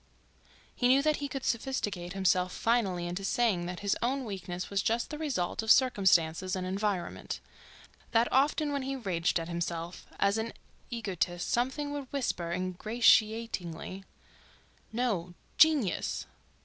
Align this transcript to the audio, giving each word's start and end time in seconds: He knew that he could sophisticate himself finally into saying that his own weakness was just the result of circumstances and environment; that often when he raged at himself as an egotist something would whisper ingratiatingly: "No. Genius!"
He 0.73 0.87
knew 0.87 1.03
that 1.03 1.17
he 1.17 1.27
could 1.27 1.45
sophisticate 1.45 2.13
himself 2.13 2.53
finally 2.53 3.05
into 3.05 3.23
saying 3.23 3.67
that 3.67 3.81
his 3.81 3.95
own 4.01 4.25
weakness 4.25 4.67
was 4.71 4.81
just 4.81 5.11
the 5.11 5.17
result 5.19 5.61
of 5.61 5.69
circumstances 5.69 6.55
and 6.55 6.65
environment; 6.65 7.39
that 8.09 8.27
often 8.31 8.71
when 8.71 8.81
he 8.81 8.95
raged 8.95 9.39
at 9.39 9.47
himself 9.47 10.07
as 10.19 10.39
an 10.39 10.53
egotist 10.89 11.49
something 11.51 11.91
would 11.91 12.11
whisper 12.11 12.51
ingratiatingly: 12.51 14.03
"No. 14.91 15.35
Genius!" 15.59 16.25